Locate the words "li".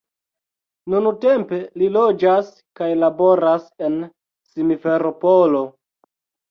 1.81-1.91